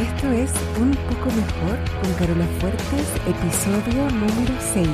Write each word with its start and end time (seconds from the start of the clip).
Esto 0.00 0.28
es 0.32 0.50
Un 0.80 0.90
poco 0.90 1.30
mejor 1.30 1.78
con 2.02 2.12
Carola 2.14 2.46
Fuertes, 2.58 3.06
episodio 3.28 4.10
número 4.10 4.52
6. 4.58 4.88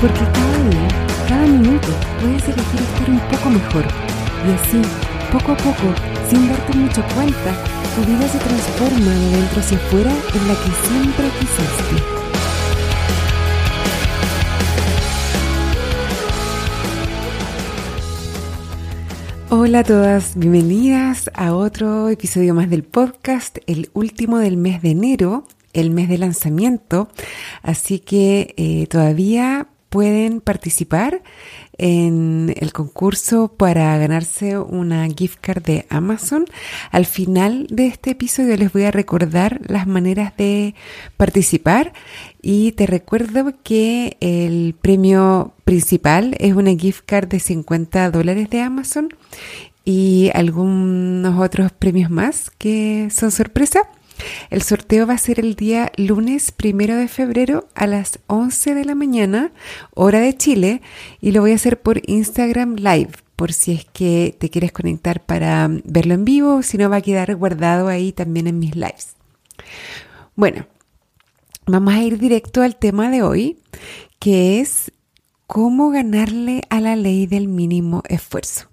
Porque 0.00 0.20
cada 0.20 0.58
día, 0.70 0.88
cada 1.28 1.46
minuto, 1.46 1.88
puedes 2.20 2.44
elegir 2.44 2.80
estar 2.80 3.10
un 3.10 3.18
poco 3.18 3.50
mejor. 3.50 3.84
Y 4.46 4.52
así, 4.52 4.82
poco 5.32 5.50
a 5.50 5.56
poco, 5.56 5.92
sin 6.30 6.48
darte 6.48 6.78
mucho 6.78 7.02
cuenta, 7.12 7.56
tu 7.96 8.02
vida 8.08 8.28
se 8.28 8.38
transforma 8.38 9.10
de 9.10 9.36
dentro 9.36 9.60
hacia 9.60 9.78
afuera 9.78 10.12
en 10.12 10.46
la 10.46 10.54
que 10.54 10.70
siempre 10.86 11.28
quisiste. 11.40 12.13
Hola 19.56 19.78
a 19.78 19.84
todas, 19.84 20.36
bienvenidas 20.36 21.30
a 21.32 21.54
otro 21.54 22.08
episodio 22.08 22.54
más 22.54 22.68
del 22.68 22.82
podcast, 22.82 23.58
el 23.68 23.88
último 23.94 24.38
del 24.38 24.56
mes 24.56 24.82
de 24.82 24.90
enero, 24.90 25.46
el 25.72 25.90
mes 25.90 26.08
de 26.08 26.18
lanzamiento, 26.18 27.08
así 27.62 28.00
que 28.00 28.52
eh, 28.56 28.88
todavía 28.88 29.68
pueden 29.94 30.40
participar 30.40 31.22
en 31.78 32.52
el 32.58 32.72
concurso 32.72 33.46
para 33.46 33.96
ganarse 33.96 34.58
una 34.58 35.06
gift 35.06 35.38
card 35.40 35.62
de 35.62 35.86
Amazon. 35.88 36.46
Al 36.90 37.06
final 37.06 37.68
de 37.70 37.86
este 37.86 38.10
episodio 38.10 38.56
les 38.56 38.72
voy 38.72 38.82
a 38.82 38.90
recordar 38.90 39.60
las 39.68 39.86
maneras 39.86 40.36
de 40.36 40.74
participar 41.16 41.92
y 42.42 42.72
te 42.72 42.86
recuerdo 42.86 43.52
que 43.62 44.16
el 44.18 44.74
premio 44.82 45.54
principal 45.62 46.34
es 46.40 46.54
una 46.54 46.74
gift 46.74 47.04
card 47.06 47.28
de 47.28 47.38
50 47.38 48.10
dólares 48.10 48.50
de 48.50 48.62
Amazon 48.62 49.10
y 49.84 50.32
algunos 50.34 51.38
otros 51.38 51.70
premios 51.70 52.10
más 52.10 52.50
que 52.58 53.10
son 53.12 53.30
sorpresa. 53.30 53.88
El 54.50 54.62
sorteo 54.62 55.06
va 55.06 55.14
a 55.14 55.18
ser 55.18 55.40
el 55.40 55.54
día 55.54 55.90
lunes 55.96 56.52
primero 56.52 56.96
de 56.96 57.08
febrero 57.08 57.68
a 57.74 57.86
las 57.86 58.20
11 58.26 58.74
de 58.74 58.84
la 58.84 58.94
mañana, 58.94 59.52
hora 59.94 60.20
de 60.20 60.36
Chile, 60.36 60.82
y 61.20 61.32
lo 61.32 61.40
voy 61.40 61.52
a 61.52 61.56
hacer 61.56 61.80
por 61.80 62.00
Instagram 62.08 62.76
Live, 62.76 63.12
por 63.36 63.52
si 63.52 63.72
es 63.72 63.84
que 63.86 64.36
te 64.38 64.50
quieres 64.50 64.72
conectar 64.72 65.24
para 65.24 65.68
verlo 65.84 66.14
en 66.14 66.24
vivo, 66.24 66.62
si 66.62 66.78
no 66.78 66.88
va 66.88 66.96
a 66.96 67.02
quedar 67.02 67.34
guardado 67.36 67.88
ahí 67.88 68.12
también 68.12 68.46
en 68.46 68.58
mis 68.58 68.74
lives. 68.76 69.16
Bueno, 70.36 70.66
vamos 71.66 71.94
a 71.94 72.02
ir 72.02 72.18
directo 72.18 72.62
al 72.62 72.76
tema 72.76 73.10
de 73.10 73.22
hoy, 73.22 73.58
que 74.18 74.60
es 74.60 74.92
cómo 75.46 75.90
ganarle 75.90 76.62
a 76.70 76.80
la 76.80 76.96
ley 76.96 77.26
del 77.26 77.48
mínimo 77.48 78.02
esfuerzo. 78.08 78.68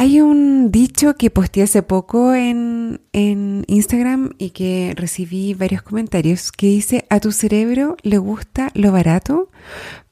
Hay 0.00 0.22
un 0.22 0.72
dicho 0.72 1.14
que 1.16 1.28
posteé 1.28 1.64
hace 1.64 1.82
poco 1.82 2.32
en, 2.32 3.02
en, 3.12 3.64
Instagram 3.66 4.30
y 4.38 4.48
que 4.48 4.94
recibí 4.96 5.52
varios 5.52 5.82
comentarios 5.82 6.52
que 6.52 6.68
dice, 6.68 7.04
a 7.10 7.20
tu 7.20 7.32
cerebro 7.32 7.98
le 8.00 8.16
gusta 8.16 8.70
lo 8.72 8.92
barato, 8.92 9.50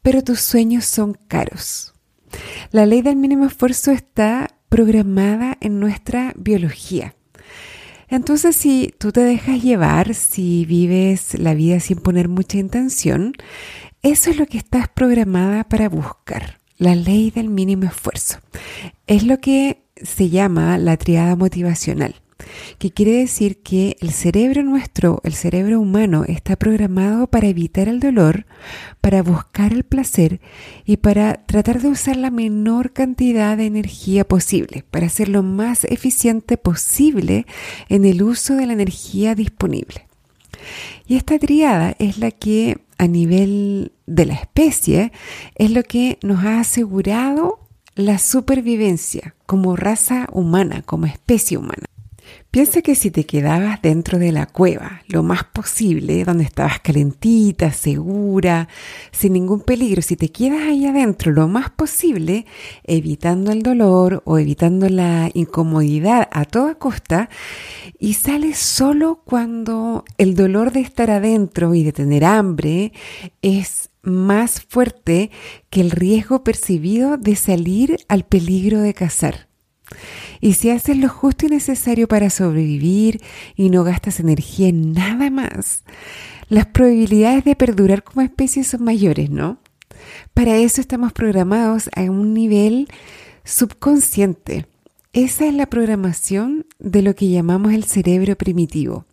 pero 0.02 0.22
tus 0.22 0.40
sueños 0.40 0.84
son 0.84 1.14
caros. 1.26 1.94
La 2.70 2.84
ley 2.84 3.00
del 3.00 3.16
mínimo 3.16 3.46
esfuerzo 3.46 3.90
está 3.90 4.50
programada 4.68 5.56
en 5.62 5.80
nuestra 5.80 6.34
biología. 6.36 7.14
Entonces, 8.08 8.56
si 8.56 8.92
tú 8.98 9.10
te 9.10 9.22
dejas 9.22 9.62
llevar, 9.62 10.12
si 10.12 10.66
vives 10.66 11.32
la 11.38 11.54
vida 11.54 11.80
sin 11.80 11.96
poner 12.00 12.28
mucha 12.28 12.58
intención, 12.58 13.32
eso 14.02 14.28
es 14.28 14.36
lo 14.36 14.44
que 14.44 14.58
estás 14.58 14.88
programada 14.88 15.64
para 15.64 15.88
buscar 15.88 16.57
la 16.78 16.94
ley 16.94 17.30
del 17.30 17.50
mínimo 17.50 17.84
esfuerzo. 17.84 18.38
Es 19.06 19.24
lo 19.24 19.40
que 19.40 19.82
se 19.96 20.30
llama 20.30 20.78
la 20.78 20.96
triada 20.96 21.34
motivacional, 21.36 22.14
que 22.78 22.92
quiere 22.92 23.12
decir 23.12 23.60
que 23.62 23.96
el 24.00 24.12
cerebro 24.12 24.62
nuestro, 24.62 25.20
el 25.24 25.34
cerebro 25.34 25.80
humano, 25.80 26.24
está 26.26 26.56
programado 26.56 27.26
para 27.26 27.48
evitar 27.48 27.88
el 27.88 27.98
dolor, 27.98 28.46
para 29.00 29.22
buscar 29.22 29.72
el 29.72 29.84
placer 29.84 30.40
y 30.84 30.98
para 30.98 31.44
tratar 31.46 31.82
de 31.82 31.88
usar 31.88 32.16
la 32.16 32.30
menor 32.30 32.92
cantidad 32.92 33.56
de 33.56 33.66
energía 33.66 34.26
posible, 34.26 34.84
para 34.90 35.08
ser 35.08 35.28
lo 35.28 35.42
más 35.42 35.84
eficiente 35.84 36.56
posible 36.56 37.44
en 37.88 38.04
el 38.04 38.22
uso 38.22 38.54
de 38.54 38.66
la 38.66 38.72
energía 38.72 39.34
disponible. 39.34 40.06
Y 41.06 41.16
esta 41.16 41.38
triada 41.38 41.96
es 41.98 42.18
la 42.18 42.30
que 42.30 42.78
a 42.98 43.06
nivel 43.06 43.92
de 44.06 44.26
la 44.26 44.34
especie 44.34 45.12
es 45.54 45.70
lo 45.70 45.82
que 45.82 46.18
nos 46.22 46.44
ha 46.44 46.60
asegurado 46.60 47.60
la 47.94 48.18
supervivencia 48.18 49.34
como 49.46 49.76
raza 49.76 50.28
humana, 50.32 50.82
como 50.82 51.06
especie 51.06 51.56
humana. 51.56 51.86
Piensa 52.50 52.80
que 52.80 52.94
si 52.94 53.10
te 53.10 53.26
quedabas 53.26 53.82
dentro 53.82 54.18
de 54.18 54.32
la 54.32 54.46
cueva 54.46 55.02
lo 55.06 55.22
más 55.22 55.44
posible, 55.44 56.24
donde 56.24 56.44
estabas 56.44 56.80
calentita, 56.80 57.72
segura, 57.72 58.68
sin 59.12 59.34
ningún 59.34 59.60
peligro, 59.60 60.00
si 60.00 60.16
te 60.16 60.30
quedas 60.30 60.62
ahí 60.62 60.86
adentro 60.86 61.30
lo 61.30 61.46
más 61.46 61.68
posible, 61.70 62.46
evitando 62.84 63.52
el 63.52 63.62
dolor 63.62 64.22
o 64.24 64.38
evitando 64.38 64.88
la 64.88 65.30
incomodidad 65.34 66.26
a 66.32 66.46
toda 66.46 66.76
costa, 66.76 67.28
y 67.98 68.14
sales 68.14 68.58
solo 68.58 69.20
cuando 69.24 70.04
el 70.16 70.34
dolor 70.34 70.72
de 70.72 70.80
estar 70.80 71.10
adentro 71.10 71.74
y 71.74 71.84
de 71.84 71.92
tener 71.92 72.24
hambre 72.24 72.92
es 73.42 73.90
más 74.02 74.62
fuerte 74.62 75.30
que 75.68 75.82
el 75.82 75.90
riesgo 75.90 76.44
percibido 76.44 77.18
de 77.18 77.36
salir 77.36 77.98
al 78.08 78.24
peligro 78.24 78.80
de 78.80 78.94
cazar. 78.94 79.47
Y 80.40 80.54
si 80.54 80.70
haces 80.70 80.96
lo 80.96 81.08
justo 81.08 81.46
y 81.46 81.50
necesario 81.50 82.08
para 82.08 82.30
sobrevivir 82.30 83.20
y 83.56 83.70
no 83.70 83.84
gastas 83.84 84.20
energía 84.20 84.68
en 84.68 84.92
nada 84.92 85.30
más, 85.30 85.84
las 86.48 86.66
probabilidades 86.66 87.44
de 87.44 87.56
perdurar 87.56 88.02
como 88.02 88.22
especie 88.22 88.64
son 88.64 88.84
mayores, 88.84 89.30
¿no? 89.30 89.58
Para 90.34 90.56
eso 90.56 90.80
estamos 90.80 91.12
programados 91.12 91.90
a 91.94 92.02
un 92.02 92.34
nivel 92.34 92.88
subconsciente. 93.44 94.66
Esa 95.12 95.46
es 95.46 95.54
la 95.54 95.66
programación 95.66 96.66
de 96.78 97.02
lo 97.02 97.14
que 97.14 97.30
llamamos 97.30 97.72
el 97.72 97.84
cerebro 97.84 98.36
primitivo. 98.36 99.06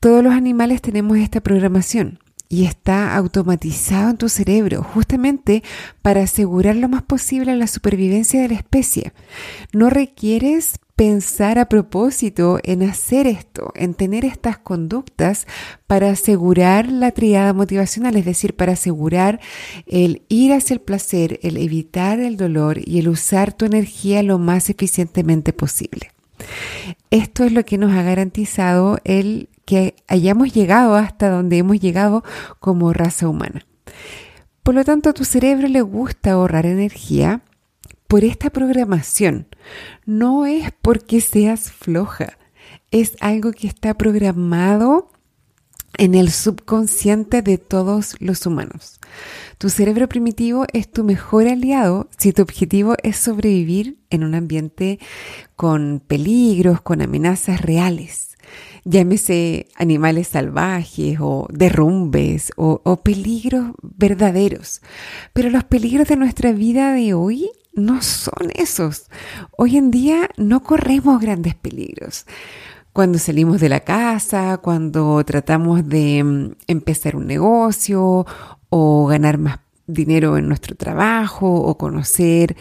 Todos 0.00 0.22
los 0.22 0.34
animales 0.34 0.82
tenemos 0.82 1.18
esta 1.18 1.40
programación 1.40 2.18
y 2.52 2.66
está 2.66 3.16
automatizado 3.16 4.10
en 4.10 4.18
tu 4.18 4.28
cerebro 4.28 4.82
justamente 4.82 5.62
para 6.02 6.24
asegurar 6.24 6.76
lo 6.76 6.86
más 6.86 7.02
posible 7.02 7.56
la 7.56 7.66
supervivencia 7.66 8.42
de 8.42 8.48
la 8.48 8.56
especie. 8.56 9.14
No 9.72 9.88
requieres 9.88 10.78
pensar 10.94 11.58
a 11.58 11.70
propósito 11.70 12.60
en 12.62 12.82
hacer 12.82 13.26
esto, 13.26 13.72
en 13.74 13.94
tener 13.94 14.26
estas 14.26 14.58
conductas 14.58 15.46
para 15.86 16.10
asegurar 16.10 16.92
la 16.92 17.12
triada 17.12 17.54
motivacional, 17.54 18.16
es 18.16 18.26
decir, 18.26 18.54
para 18.54 18.72
asegurar 18.72 19.40
el 19.86 20.20
ir 20.28 20.52
hacia 20.52 20.74
el 20.74 20.80
placer, 20.82 21.40
el 21.42 21.56
evitar 21.56 22.20
el 22.20 22.36
dolor 22.36 22.86
y 22.86 22.98
el 22.98 23.08
usar 23.08 23.54
tu 23.54 23.64
energía 23.64 24.22
lo 24.22 24.38
más 24.38 24.68
eficientemente 24.68 25.54
posible. 25.54 26.10
Esto 27.10 27.44
es 27.44 27.52
lo 27.52 27.64
que 27.64 27.78
nos 27.78 27.92
ha 27.92 28.02
garantizado 28.02 28.98
el 29.04 29.48
que 29.64 29.96
hayamos 30.08 30.52
llegado 30.52 30.94
hasta 30.94 31.30
donde 31.30 31.58
hemos 31.58 31.80
llegado 31.80 32.24
como 32.58 32.92
raza 32.92 33.28
humana. 33.28 33.66
Por 34.62 34.74
lo 34.74 34.84
tanto, 34.84 35.10
a 35.10 35.12
tu 35.12 35.24
cerebro 35.24 35.68
le 35.68 35.82
gusta 35.82 36.32
ahorrar 36.32 36.66
energía 36.66 37.42
por 38.06 38.24
esta 38.24 38.50
programación. 38.50 39.48
No 40.04 40.46
es 40.46 40.70
porque 40.82 41.20
seas 41.20 41.72
floja, 41.72 42.38
es 42.90 43.16
algo 43.20 43.52
que 43.52 43.66
está 43.66 43.94
programado 43.94 45.10
en 45.98 46.14
el 46.14 46.30
subconsciente 46.30 47.42
de 47.42 47.58
todos 47.58 48.16
los 48.18 48.46
humanos. 48.46 48.98
Tu 49.58 49.68
cerebro 49.68 50.08
primitivo 50.08 50.64
es 50.72 50.90
tu 50.90 51.04
mejor 51.04 51.48
aliado 51.48 52.08
si 52.16 52.32
tu 52.32 52.42
objetivo 52.42 52.94
es 53.02 53.16
sobrevivir 53.16 53.98
en 54.10 54.24
un 54.24 54.34
ambiente 54.34 54.98
con 55.56 56.02
peligros, 56.06 56.80
con 56.80 57.02
amenazas 57.02 57.60
reales 57.60 58.31
llámese 58.84 59.68
animales 59.76 60.28
salvajes 60.28 61.18
o 61.20 61.46
derrumbes 61.50 62.52
o, 62.56 62.96
peligros 63.02 63.72
verdaderos. 63.82 64.82
Pero 65.32 65.50
los 65.50 65.64
peligros 65.64 66.08
de 66.08 66.16
nuestra 66.16 66.52
vida 66.52 66.92
de 66.92 67.14
hoy 67.14 67.50
no 67.74 68.02
son 68.02 68.50
esos. 68.54 69.06
Hoy 69.56 69.76
en 69.76 69.90
día 69.90 70.28
no 70.36 70.62
corremos 70.62 71.20
grandes 71.20 71.54
peligros. 71.54 72.26
Cuando 72.92 73.18
salimos 73.18 73.60
de 73.60 73.70
la 73.70 73.80
casa, 73.80 74.58
cuando 74.58 75.24
tratamos 75.24 75.88
de 75.88 76.22
mm, 76.22 76.50
empezar 76.66 77.16
un 77.16 77.26
negocio 77.26 78.26
o 78.68 79.06
ganar 79.06 79.38
más 79.38 79.60
dinero 79.86 80.36
en 80.36 80.48
nuestro 80.48 80.76
trabajo 80.76 81.50
o 81.50 81.78
conocer 81.78 82.56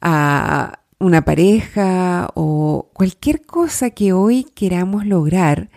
a 0.00 0.79
una 1.00 1.24
pareja 1.24 2.28
o 2.34 2.90
cualquier 2.92 3.42
cosa 3.42 3.90
que 3.90 4.12
hoy 4.12 4.44
queramos 4.44 5.06
lograr, 5.06 5.70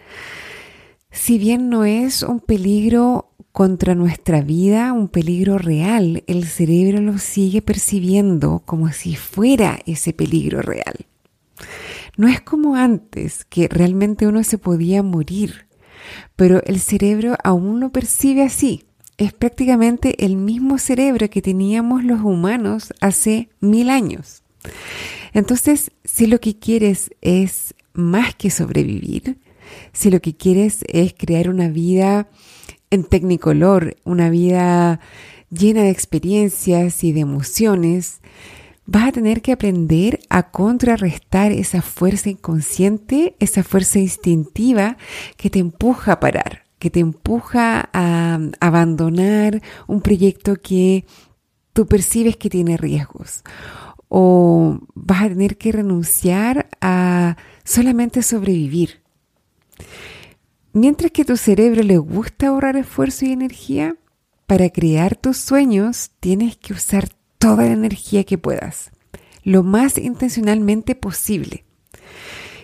si 1.09 1.37
bien 1.37 1.69
no 1.69 1.85
es 1.85 2.23
un 2.23 2.39
peligro 2.39 3.31
contra 3.51 3.95
nuestra 3.95 4.41
vida, 4.41 4.93
un 4.93 5.07
peligro 5.07 5.57
real, 5.57 6.23
el 6.27 6.45
cerebro 6.45 7.01
lo 7.01 7.17
sigue 7.19 7.61
percibiendo 7.61 8.63
como 8.65 8.91
si 8.91 9.15
fuera 9.15 9.79
ese 9.85 10.11
peligro 10.11 10.61
real. 10.61 11.05
No 12.17 12.27
es 12.27 12.41
como 12.41 12.75
antes, 12.75 13.45
que 13.45 13.67
realmente 13.67 14.27
uno 14.27 14.43
se 14.43 14.57
podía 14.57 15.03
morir, 15.03 15.67
pero 16.35 16.61
el 16.65 16.79
cerebro 16.79 17.35
aún 17.43 17.79
lo 17.79 17.91
percibe 17.91 18.43
así. 18.43 18.85
Es 19.17 19.33
prácticamente 19.33 20.25
el 20.25 20.35
mismo 20.35 20.79
cerebro 20.79 21.29
que 21.29 21.41
teníamos 21.41 22.03
los 22.03 22.21
humanos 22.21 22.93
hace 22.99 23.49
mil 23.59 23.89
años. 23.89 24.42
Entonces, 25.33 25.91
si 26.03 26.27
lo 26.27 26.39
que 26.39 26.57
quieres 26.57 27.11
es 27.21 27.73
más 27.93 28.35
que 28.35 28.49
sobrevivir, 28.49 29.37
si 29.91 30.11
lo 30.11 30.21
que 30.21 30.35
quieres 30.35 30.83
es 30.87 31.13
crear 31.17 31.49
una 31.49 31.69
vida 31.69 32.27
en 32.89 33.03
tecnicolor, 33.03 33.95
una 34.03 34.29
vida 34.29 34.99
llena 35.49 35.83
de 35.83 35.89
experiencias 35.89 37.03
y 37.03 37.11
de 37.11 37.21
emociones, 37.21 38.21
vas 38.85 39.07
a 39.07 39.11
tener 39.11 39.41
que 39.41 39.51
aprender 39.51 40.19
a 40.29 40.51
contrarrestar 40.51 41.51
esa 41.51 41.81
fuerza 41.81 42.29
inconsciente, 42.29 43.35
esa 43.39 43.63
fuerza 43.63 43.99
instintiva 43.99 44.97
que 45.37 45.49
te 45.49 45.59
empuja 45.59 46.13
a 46.13 46.19
parar, 46.19 46.63
que 46.79 46.89
te 46.89 46.99
empuja 46.99 47.89
a 47.93 48.39
abandonar 48.59 49.61
un 49.87 50.01
proyecto 50.01 50.55
que 50.55 51.05
tú 51.71 51.87
percibes 51.87 52.37
que 52.37 52.49
tiene 52.49 52.77
riesgos. 52.77 53.43
O 54.15 54.79
vas 54.93 55.23
a 55.23 55.29
tener 55.29 55.57
que 55.57 55.71
renunciar 55.71 56.69
a 56.81 57.35
solamente 57.63 58.21
sobrevivir. 58.21 59.01
Mientras 60.71 61.11
que 61.11 61.25
tu 61.25 61.35
cerebro 61.35 61.81
le 61.81 61.97
gusta 61.97 62.49
ahorrar 62.49 62.75
esfuerzo 62.75 63.25
y 63.25 63.31
energía, 63.31 63.95
para 64.45 64.69
crear 64.69 65.15
tus 65.15 65.37
sueños 65.37 66.11
tienes 66.19 66.57
que 66.57 66.73
usar 66.73 67.09
toda 67.39 67.65
la 67.65 67.71
energía 67.71 68.23
que 68.23 68.37
puedas, 68.37 68.91
lo 69.43 69.63
más 69.63 69.97
intencionalmente 69.97 70.93
posible. 70.93 71.65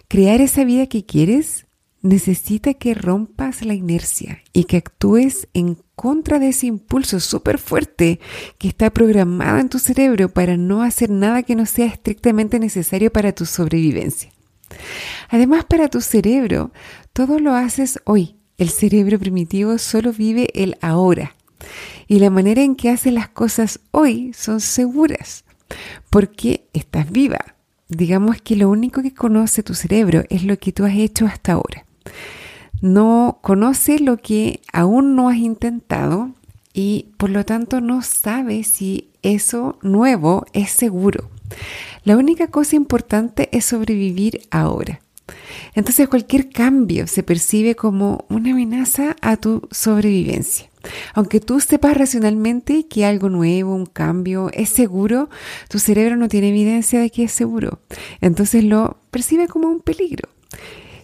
Crear 0.08 0.42
esa 0.42 0.64
vida 0.66 0.86
que 0.86 1.04
quieres 1.04 1.66
necesita 2.02 2.74
que 2.74 2.94
rompas 2.94 3.64
la 3.66 3.74
inercia 3.74 4.42
y 4.54 4.66
que 4.66 4.78
actúes 4.78 5.48
en 5.54 5.78
contra 5.96 6.40
de 6.40 6.50
ese 6.50 6.68
impulso 6.68 7.20
súper 7.20 7.58
fuerte 7.58 8.20
que 8.58 8.70
está 8.70 8.90
programado 8.90 9.60
en 9.60 9.70
tu 9.70 9.80
cerebro 9.80 10.30
para 10.30 10.56
no 10.56 10.82
hacer 10.82 11.10
nada 11.10 11.44
que 11.44 11.56
no 11.56 11.66
sea 11.66 11.88
estrictamente 11.88 12.60
necesario 12.60 13.12
para 13.12 13.34
tu 13.34 13.46
sobrevivencia. 13.46 14.32
Además, 15.30 15.66
para 15.66 15.90
tu 15.90 16.00
cerebro, 16.00 16.72
todo 17.12 17.40
lo 17.40 17.54
haces 17.54 18.00
hoy. 18.06 18.36
El 18.58 18.70
cerebro 18.70 19.20
primitivo 19.20 19.78
solo 19.78 20.14
vive 20.14 20.50
el 20.54 20.78
ahora. 20.82 21.36
Y 22.08 22.20
la 22.20 22.30
manera 22.30 22.62
en 22.62 22.76
que 22.76 22.90
haces 22.90 23.14
las 23.14 23.30
cosas 23.30 23.80
hoy 23.92 24.32
son 24.34 24.62
seguras, 24.62 25.44
porque 26.10 26.68
estás 26.74 27.12
viva. 27.12 27.56
Digamos 27.90 28.42
que 28.42 28.56
lo 28.56 28.70
único 28.70 29.02
que 29.02 29.14
conoce 29.14 29.64
tu 29.64 29.74
cerebro 29.74 30.24
es 30.30 30.44
lo 30.44 30.58
que 30.58 30.72
tú 30.72 30.86
has 30.86 30.96
hecho 30.96 31.26
hasta 31.26 31.54
ahora. 31.54 31.86
No 32.82 33.40
conoce 33.42 34.00
lo 34.00 34.18
que 34.18 34.62
aún 34.72 35.16
no 35.16 35.30
has 35.30 35.38
intentado 35.38 36.32
y 36.74 37.08
por 37.18 37.30
lo 37.30 37.44
tanto 37.46 37.82
no 37.82 38.02
sabe 38.02 38.64
si 38.64 39.10
eso 39.22 39.78
nuevo 39.82 40.46
es 40.54 40.72
seguro. 40.72 41.30
La 42.04 42.16
única 42.16 42.48
cosa 42.48 42.76
importante 42.76 43.50
es 43.52 43.66
sobrevivir 43.66 44.42
ahora. 44.52 45.02
Entonces 45.76 46.08
cualquier 46.08 46.50
cambio 46.50 47.08
se 47.08 47.24
percibe 47.24 47.76
como 47.76 48.26
una 48.30 48.52
amenaza 48.52 49.16
a 49.22 49.38
tu 49.38 49.68
sobrevivencia. 49.72 50.70
Aunque 51.14 51.40
tú 51.40 51.60
sepas 51.60 51.98
racionalmente 51.98 52.88
que 52.88 53.06
algo 53.06 53.30
nuevo, 53.30 53.76
un 53.76 53.86
cambio 53.86 54.50
es 54.54 54.70
seguro, 54.70 55.30
tu 55.68 55.78
cerebro 55.80 56.16
no 56.16 56.30
tiene 56.30 56.50
evidencia 56.50 57.00
de 57.00 57.10
que 57.10 57.26
es 57.26 57.32
seguro. 57.32 57.80
Entonces 58.22 58.64
lo 58.64 58.98
percibe 59.12 59.48
como 59.48 59.68
un 59.68 59.82
peligro. 59.82 60.30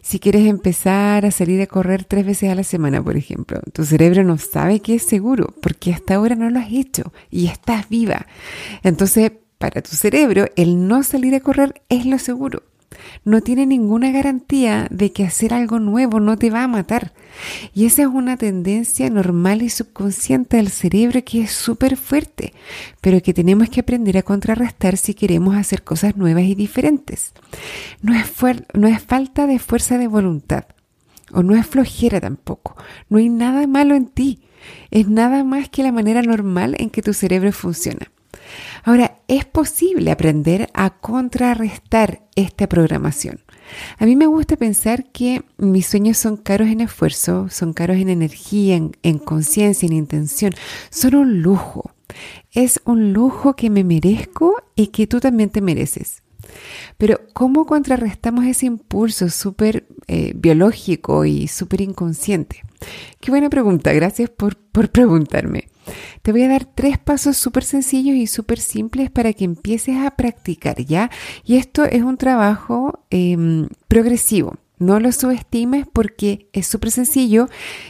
Si 0.06 0.20
quieres 0.20 0.46
empezar 0.46 1.26
a 1.26 1.32
salir 1.32 1.60
a 1.64 1.66
correr 1.66 2.04
tres 2.04 2.28
veces 2.28 2.52
a 2.52 2.56
la 2.56 2.64
semana, 2.64 3.02
por 3.02 3.18
ejemplo, 3.18 3.60
tu 3.74 3.84
cerebro 3.86 4.24
no 4.24 4.38
sabe 4.38 4.80
que 4.80 4.94
es 4.94 5.02
seguro 5.02 5.56
porque 5.64 5.92
hasta 5.92 6.14
ahora 6.14 6.36
no 6.36 6.48
lo 6.52 6.60
has 6.60 6.72
hecho 6.72 7.12
y 7.32 7.48
estás 7.48 7.90
viva. 7.90 8.28
Entonces 8.84 9.32
para 9.58 9.82
tu 9.82 9.96
cerebro, 9.96 10.46
el 10.58 10.88
no 10.88 11.02
salir 11.02 11.34
a 11.34 11.40
correr 11.40 11.82
es 11.90 12.06
lo 12.06 12.20
seguro. 12.20 12.62
No 13.24 13.42
tiene 13.42 13.66
ninguna 13.66 14.12
garantía 14.12 14.88
de 14.90 15.12
que 15.12 15.24
hacer 15.24 15.54
algo 15.54 15.80
nuevo 15.80 16.20
no 16.20 16.38
te 16.38 16.50
va 16.50 16.64
a 16.64 16.68
matar. 16.68 17.14
Y 17.74 17.86
esa 17.86 18.04
es 18.04 18.08
una 18.08 18.38
tendencia 18.38 19.10
normal 19.10 19.62
y 19.62 19.70
subconsciente 19.70 20.58
del 20.58 20.70
cerebro 20.70 21.24
que 21.24 21.42
es 21.42 21.52
súper 21.52 21.98
fuerte, 21.98 22.54
pero 23.02 23.22
que 23.22 23.34
tenemos 23.34 23.70
que 23.70 23.82
aprender 23.82 24.18
a 24.18 24.24
contrarrestar 24.24 24.98
si 24.98 25.14
queremos 25.14 25.56
hacer 25.56 25.84
cosas 25.84 26.16
nuevas 26.16 26.44
y 26.44 26.56
diferentes. 26.56 27.34
No 28.02 28.16
es, 28.16 29.02
falta 29.02 29.48
de 29.48 29.60
fuerza 29.60 29.98
de 29.98 30.08
voluntad, 30.08 30.66
o 31.32 31.44
no 31.44 31.56
es 31.56 31.66
flojera 31.66 32.22
tampoco. 32.22 32.76
No 33.10 33.18
hay 33.18 33.30
nada 33.30 33.68
malo 33.68 33.96
en 33.96 34.08
ti. 34.08 34.42
Es 34.90 35.08
nada 35.08 35.44
más 35.44 35.70
que 35.70 35.84
la 35.84 35.92
manera 35.92 36.22
normal 36.22 36.76
en 36.80 36.90
que 36.90 37.02
tu 37.02 37.14
cerebro 37.14 37.52
funciona. 37.52 38.12
Ahora, 38.84 39.18
es 39.28 39.46
posible 39.46 40.12
aprender 40.12 40.70
a 40.74 40.92
contrarrestar 40.92 42.24
esta 42.36 42.68
programación. 42.68 43.40
A 43.98 44.06
mí 44.06 44.16
me 44.16 44.28
gusta 44.28 44.58
pensar 44.58 45.06
que 45.12 45.44
mis 45.58 45.88
sueños 45.88 46.18
son 46.18 46.38
caros 46.38 46.68
en 46.68 46.82
esfuerzo, 46.82 47.50
son 47.50 47.74
caros 47.74 47.98
en 47.98 48.10
energía, 48.10 48.76
en, 48.76 49.20
conciencia, 49.20 49.88
en 49.88 49.94
intención. 49.94 50.54
Son 50.90 51.16
un 51.16 51.42
lujo. 51.42 51.92
Es 52.52 52.82
un 52.86 53.14
lujo 53.14 53.56
que 53.56 53.70
me 53.70 53.84
merezco 53.84 54.56
y 54.76 54.88
que 54.88 55.08
tú 55.08 55.20
también 55.20 55.50
te 55.50 55.62
mereces. 55.62 56.22
Pero 56.98 57.22
¿cómo 57.34 57.66
contrarrestamos 57.66 58.46
ese 58.46 58.68
impulso 58.68 59.30
súper 59.30 59.88
eh, 60.08 60.34
biológico 60.36 61.26
y 61.26 61.48
súper 61.48 61.82
inconsciente? 61.82 62.64
Qué 63.20 63.32
buena 63.32 63.50
pregunta, 63.50 63.94
gracias 63.94 64.30
por, 64.30 64.58
por 64.58 64.90
preguntarme. 64.90 65.70
Te 66.22 66.32
voy 66.32 66.44
a 66.44 66.50
dar 66.50 66.66
tres 66.66 66.98
pasos 66.98 67.38
súper 67.38 67.64
sencillos 67.64 68.16
y 68.16 68.28
súper 68.28 68.60
simples 68.60 69.12
para 69.12 69.34
que 69.34 69.46
empieces 69.46 69.98
a 69.98 70.12
practicar, 70.12 70.84
¿ya? 70.84 71.12
Y 71.44 71.58
esto 71.58 71.86
es 71.86 72.02
un 72.02 72.18
trabajo 72.18 73.06
em, 73.10 73.68
progresivo. 73.88 74.56
No 74.78 75.00
lo 75.00 75.12
subestimes 75.12 75.88
porque 75.92 76.50
es 76.52 76.68
súper 76.68 76.92
sencillo 76.92 77.48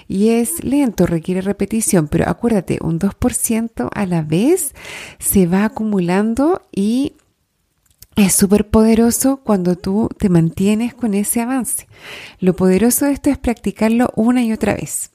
y 0.07 0.29
es 0.29 0.63
lento, 0.63 1.07
requiere 1.07 1.41
repetición, 1.41 2.07
pero 2.07 2.29
acuérdate, 2.29 2.77
un 2.81 2.99
2% 2.99 3.89
a 3.91 4.05
la 4.05 4.21
vez 4.21 4.75
se 5.17 5.47
va 5.47 5.65
acumulando 5.65 6.61
y 6.71 7.13
es 8.15 8.33
súper 8.33 8.69
poderoso 8.69 9.41
cuando 9.43 9.75
tú 9.75 10.09
te 10.17 10.29
mantienes 10.29 10.93
con 10.93 11.13
ese 11.13 11.41
avance. 11.41 11.87
Lo 12.39 12.55
poderoso 12.55 13.05
de 13.05 13.13
esto 13.13 13.29
es 13.29 13.37
practicarlo 13.37 14.11
una 14.15 14.43
y 14.43 14.53
otra 14.53 14.73
vez. 14.73 15.11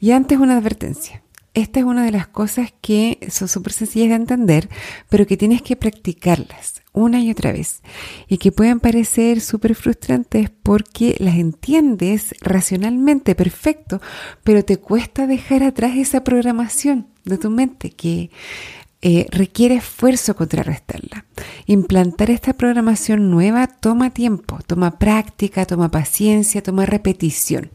Y 0.00 0.12
antes 0.12 0.38
una 0.38 0.56
advertencia 0.56 1.22
esta 1.58 1.80
es 1.80 1.86
una 1.86 2.04
de 2.04 2.12
las 2.12 2.28
cosas 2.28 2.72
que 2.80 3.18
son 3.30 3.48
súper 3.48 3.72
sencillas 3.72 4.10
de 4.10 4.14
entender, 4.14 4.68
pero 5.08 5.26
que 5.26 5.36
tienes 5.36 5.60
que 5.60 5.76
practicarlas 5.76 6.82
una 6.92 7.20
y 7.20 7.30
otra 7.30 7.52
vez 7.52 7.82
y 8.28 8.38
que 8.38 8.52
pueden 8.52 8.80
parecer 8.80 9.40
súper 9.40 9.74
frustrantes 9.74 10.50
porque 10.50 11.16
las 11.18 11.36
entiendes 11.36 12.34
racionalmente 12.40 13.34
perfecto, 13.34 14.00
pero 14.44 14.64
te 14.64 14.76
cuesta 14.76 15.26
dejar 15.26 15.62
atrás 15.62 15.96
esa 15.96 16.22
programación 16.22 17.08
de 17.24 17.38
tu 17.38 17.50
mente 17.50 17.90
que 17.90 18.30
eh, 19.00 19.26
requiere 19.30 19.76
esfuerzo 19.76 20.34
contrarrestarla. 20.34 21.24
Implantar 21.66 22.30
esta 22.30 22.52
programación 22.52 23.30
nueva 23.30 23.66
toma 23.66 24.10
tiempo, 24.10 24.58
toma 24.66 24.98
práctica, 24.98 25.66
toma 25.66 25.90
paciencia, 25.90 26.62
toma 26.62 26.86
repetición. 26.86 27.70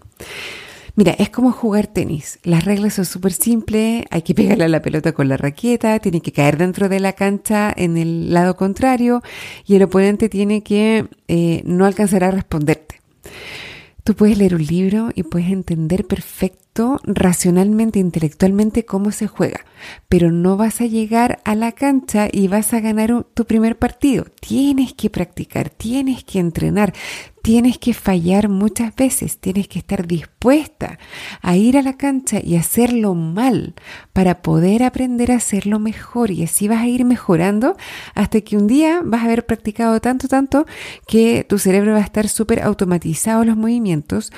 Mira, 0.96 1.15
es 1.18 1.30
como 1.30 1.51
jugar 1.51 1.88
tenis. 1.88 2.39
Las 2.44 2.65
reglas 2.65 2.94
son 2.94 3.06
súper 3.06 3.34
simples, 3.34 4.06
hay 4.12 4.22
que 4.22 4.36
pegarle 4.36 4.65
a 4.65 4.68
la 4.68 4.84
pelota 4.84 5.13
con 5.13 5.27
la 5.27 5.38
raqueta, 5.38 5.98
tiene 6.00 6.22
que 6.22 6.32
caer 6.32 6.58
dentro 6.58 6.88
de 6.88 7.00
la 7.00 7.13
cancha 7.13 7.74
en 7.75 7.98
el 7.98 8.32
lado 8.32 8.56
contrario 8.56 9.24
y 9.65 9.75
el 9.75 9.84
oponente 9.84 10.30
tiene 10.30 10.62
que 10.62 11.08
eh, 11.27 11.63
no 11.65 11.86
alcanzar 11.86 12.24
a 12.24 12.32
responderte. 12.32 13.01
Tú 14.03 14.15
puedes 14.15 14.38
leer 14.38 14.55
un 14.55 14.65
libro 14.65 15.12
y 15.15 15.24
puedes 15.24 15.50
entender 15.50 16.05
perfecto, 16.05 17.00
racionalmente, 17.03 18.00
intelectualmente 18.00 18.83
cómo 18.83 19.12
se 19.12 19.27
juega, 19.27 19.65
pero 20.10 20.29
no 20.29 20.57
vas 20.57 20.81
a 20.81 20.88
llegar 20.88 21.39
a 21.45 21.55
la 21.55 21.72
cancha 21.72 22.27
y 22.29 22.50
vas 22.50 22.74
a 22.74 22.81
ganar 22.81 23.25
tu 23.33 23.45
primer 23.45 23.77
partido. 23.77 24.25
Tienes 24.41 24.93
que 24.93 25.10
practicar, 25.10 25.69
tienes 25.69 26.25
que 26.25 26.39
entrenar, 26.39 26.93
tienes 27.44 27.78
que 27.78 27.94
fallar 27.94 28.48
muchas 28.48 28.96
veces, 28.96 29.38
tienes 29.38 29.68
que 29.68 29.78
estar 29.78 30.08
dispuesta 30.08 30.98
a 31.42 31.58
ir 31.58 31.78
a 31.78 31.82
la 31.82 31.98
cancha 31.98 32.40
y 32.42 32.56
hacerlo 32.56 33.16
mal 33.16 33.76
para 34.14 34.42
poder 34.42 34.82
aprender 34.82 35.30
a 35.32 35.36
hacerlo 35.36 35.78
mejor 35.78 36.32
y 36.32 36.44
así 36.44 36.70
vas 36.70 36.80
a 36.80 36.88
ir 36.88 37.04
mejorando 37.04 37.76
hasta 38.16 38.40
que 38.40 38.56
un 38.56 38.66
día 38.66 39.02
vas 39.04 39.22
a 39.22 39.26
haber 39.26 39.46
practicado 39.46 40.00
tanto, 40.00 40.30
tanto 40.30 40.66
que 41.06 41.46
tu 41.48 41.60
cerebro 41.60 41.92
va 41.92 42.00
a 42.00 42.04
estar 42.04 42.30
súper 42.30 42.64
automatizado 42.64 43.44
los 43.44 43.58
movimientos 43.58 44.32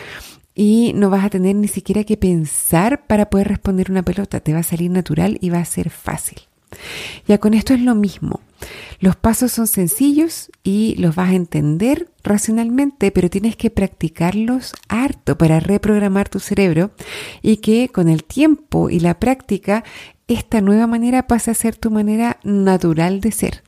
y 0.56 0.94
no 0.96 1.12
vas 1.12 1.26
a 1.26 1.30
tener 1.30 1.56
ni 1.56 1.68
siquiera 1.68 2.04
que 2.06 2.18
pensar 2.18 3.06
para 3.06 3.30
poder 3.30 3.50
responder 3.50 3.92
una 3.92 4.02
pelota. 4.02 4.40
Te 4.40 4.54
va 4.54 4.60
a 4.60 4.64
salir 4.64 4.90
natural 4.90 5.38
y 5.42 5.52
va 5.52 5.60
a 5.60 5.66
ser 5.66 5.92
fácil. 5.92 6.40
Ya 7.28 7.38
con 7.38 7.54
esto 7.54 7.74
es 7.74 7.82
lo 7.82 7.96
mismo. 7.96 8.42
Los 9.00 9.16
pasos 9.16 9.52
son 9.52 9.68
sencillos 9.68 10.52
y 10.64 10.96
los 10.96 11.16
vas 11.16 11.30
a 11.30 11.36
entender 11.36 12.10
racionalmente, 12.24 13.12
pero 13.12 13.30
tienes 13.30 13.56
que 13.56 13.70
practicarlos 13.70 14.74
harto 14.88 15.38
para 15.38 15.60
reprogramar 15.60 16.30
tu 16.30 16.40
cerebro 16.40 16.92
y 17.42 17.58
que 17.58 17.90
con 17.90 18.08
el 18.10 18.24
tiempo 18.24 18.90
y 18.90 19.00
la 19.00 19.20
práctica 19.20 19.84
esta 20.28 20.62
nueva 20.62 20.88
manera 20.88 21.28
pase 21.28 21.52
a 21.52 21.56
ser 21.56 21.76
tu 21.76 21.92
manera 21.92 22.40
natural 22.44 23.22
de 23.22 23.32
ser. 23.32 23.64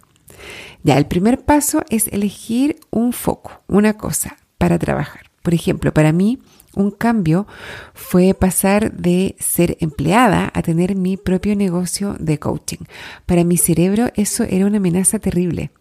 Ya, 0.83 0.97
el 0.97 1.05
primer 1.05 1.43
paso 1.43 1.83
es 1.89 2.07
elegir 2.07 2.79
un 2.89 3.13
foco, 3.13 3.61
una 3.67 3.97
cosa 3.97 4.37
para 4.57 4.79
trabajar. 4.79 5.26
Por 5.47 5.53
ejemplo, 5.53 5.93
para 5.93 6.11
mí 6.11 6.39
un 6.75 6.91
cambio 6.91 7.47
fue 7.93 8.33
pasar 8.33 8.91
de 8.91 9.37
ser 9.39 9.77
empleada 9.79 10.51
a 10.53 10.61
tener 10.61 10.97
mi 10.97 11.15
propio 11.15 11.55
negocio 11.55 12.17
de 12.19 12.37
coaching. 12.37 12.83
Para 13.25 13.45
mi 13.45 13.55
cerebro 13.55 14.07
eso 14.15 14.43
era 14.43 14.65
una 14.65 14.75
amenaza 14.75 15.19
terrible. 15.19 15.71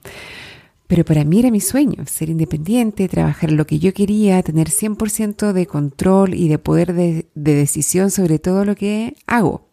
Pero 0.86 1.04
para 1.04 1.24
mí 1.24 1.40
era 1.40 1.50
mi 1.50 1.60
sueño, 1.60 2.06
ser 2.06 2.30
independiente, 2.30 3.08
trabajar 3.08 3.50
lo 3.50 3.66
que 3.66 3.80
yo 3.80 3.92
quería, 3.92 4.40
tener 4.44 4.68
100% 4.68 5.52
de 5.52 5.66
control 5.66 6.34
y 6.34 6.46
de 6.46 6.58
poder 6.60 6.92
de, 6.92 7.26
de, 7.34 7.54
decisión 7.56 8.12
sobre 8.12 8.38
todo 8.38 8.64
lo 8.64 8.76
que 8.76 9.16
hago. 9.26 9.66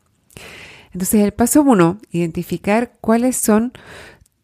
Entonces 0.92 1.24
el 1.24 1.34
paso 1.34 1.62
uno, 1.62 2.00
identificar 2.12 2.94
cuáles 3.00 3.36
son 3.36 3.74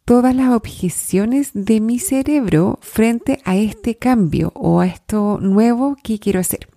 todas 0.10 0.36
las 0.36 0.50
objeciones 0.50 1.52
de 1.54 1.80
mi 1.82 2.00
cerebro 2.00 2.80
frente 2.82 3.38
a 3.46 3.56
este 3.56 3.94
cambio 3.94 4.52
o 4.56 4.80
a 4.80 4.88
esto 4.88 5.38
nuevo 5.40 5.98
que 6.02 6.18
quiero 6.18 6.40
hacer. 6.40 6.68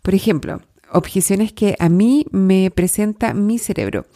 Por 0.00 0.14
ejemplo, 0.14 0.62
objeciones 0.90 1.52
que 1.52 1.76
a 1.78 1.90
mí 1.90 2.24
me 2.30 2.70
presenta 2.70 3.34
mi 3.34 3.58
cerebro. 3.58 4.06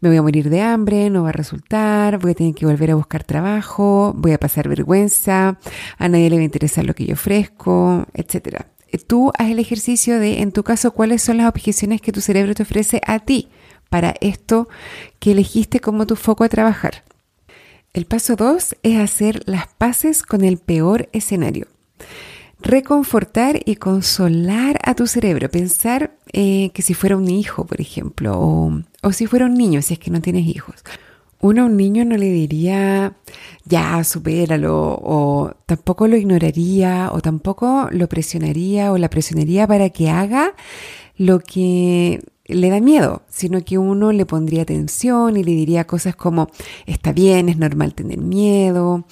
Me 0.00 0.08
voy 0.08 0.18
a 0.18 0.22
morir 0.22 0.50
de 0.50 0.62
hambre, 0.62 1.10
no 1.10 1.22
va 1.22 1.28
a 1.28 1.32
resultar, 1.32 2.18
voy 2.18 2.32
a 2.32 2.34
tener 2.34 2.54
que 2.56 2.66
volver 2.66 2.90
a 2.90 2.96
buscar 2.96 3.22
trabajo, 3.22 4.12
voy 4.16 4.32
a 4.32 4.38
pasar 4.38 4.68
vergüenza, 4.68 5.56
a 5.96 6.08
nadie 6.08 6.28
le 6.28 6.38
va 6.38 6.42
a 6.42 6.46
interesar 6.46 6.86
lo 6.86 6.94
que 6.94 7.06
yo 7.06 7.14
ofrezco, 7.14 8.04
etc. 8.14 8.64
Tú 9.06 9.30
haz 9.38 9.48
el 9.48 9.60
ejercicio 9.60 10.18
de, 10.18 10.40
en 10.40 10.50
tu 10.50 10.64
caso, 10.64 10.90
cuáles 10.90 11.22
son 11.22 11.36
las 11.36 11.48
objeciones 11.48 12.00
que 12.00 12.10
tu 12.10 12.20
cerebro 12.20 12.52
te 12.56 12.64
ofrece 12.64 13.00
a 13.06 13.20
ti 13.20 13.46
para 13.88 14.16
esto 14.20 14.68
que 15.20 15.30
elegiste 15.30 15.78
como 15.78 16.04
tu 16.04 16.16
foco 16.16 16.42
a 16.42 16.48
trabajar. 16.48 17.04
El 17.98 18.06
paso 18.06 18.36
2 18.36 18.76
es 18.84 19.00
hacer 19.00 19.42
las 19.46 19.66
paces 19.66 20.22
con 20.22 20.44
el 20.44 20.58
peor 20.58 21.08
escenario. 21.12 21.66
Reconfortar 22.60 23.58
y 23.64 23.74
consolar 23.74 24.78
a 24.84 24.94
tu 24.94 25.08
cerebro. 25.08 25.50
Pensar 25.50 26.16
eh, 26.32 26.70
que 26.74 26.82
si 26.82 26.94
fuera 26.94 27.16
un 27.16 27.28
hijo, 27.28 27.66
por 27.66 27.80
ejemplo, 27.80 28.38
o, 28.38 28.82
o 29.02 29.12
si 29.12 29.26
fuera 29.26 29.46
un 29.46 29.54
niño, 29.54 29.82
si 29.82 29.94
es 29.94 29.98
que 29.98 30.12
no 30.12 30.20
tienes 30.20 30.46
hijos. 30.46 30.76
Uno 31.40 31.62
a 31.62 31.64
un 31.64 31.76
niño 31.76 32.04
no 32.04 32.16
le 32.16 32.30
diría, 32.30 33.14
ya, 33.64 34.04
supéralo, 34.04 34.76
o 35.02 35.56
tampoco 35.66 36.06
lo 36.06 36.16
ignoraría, 36.16 37.10
o 37.12 37.20
tampoco 37.20 37.88
lo 37.90 38.08
presionaría 38.08 38.92
o 38.92 38.98
la 38.98 39.10
presionaría 39.10 39.66
para 39.66 39.90
que 39.90 40.08
haga 40.08 40.54
lo 41.16 41.40
que 41.40 42.22
le 42.48 42.70
da 42.70 42.80
miedo, 42.80 43.22
sino 43.28 43.62
que 43.62 43.76
uno 43.76 44.10
le 44.10 44.24
pondría 44.24 44.62
atención 44.62 45.36
y 45.36 45.44
le 45.44 45.52
diría 45.52 45.86
cosas 45.86 46.16
como, 46.16 46.48
está 46.86 47.12
bien, 47.12 47.48
es 47.50 47.58
normal 47.58 47.94
tener 47.94 48.18
miedo, 48.18 49.04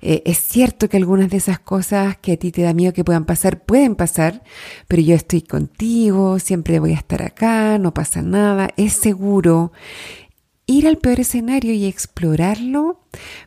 eh, 0.00 0.22
es 0.24 0.38
cierto 0.38 0.88
que 0.88 0.96
algunas 0.96 1.28
de 1.28 1.36
esas 1.36 1.58
cosas 1.58 2.16
que 2.16 2.32
a 2.32 2.36
ti 2.38 2.50
te 2.50 2.62
da 2.62 2.72
miedo 2.72 2.94
que 2.94 3.04
puedan 3.04 3.26
pasar, 3.26 3.62
pueden 3.62 3.94
pasar, 3.94 4.42
pero 4.88 5.02
yo 5.02 5.14
estoy 5.14 5.42
contigo, 5.42 6.38
siempre 6.38 6.80
voy 6.80 6.92
a 6.92 6.96
estar 6.96 7.22
acá, 7.22 7.78
no 7.78 7.92
pasa 7.92 8.22
nada, 8.22 8.70
es 8.76 8.94
seguro 8.94 9.70
ir 10.68 10.86
al 10.86 10.98
peor 10.98 11.18
escenario 11.18 11.72
y 11.72 11.86
explorarlo, 11.86 13.00